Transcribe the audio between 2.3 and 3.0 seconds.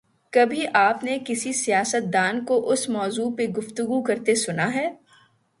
کو اس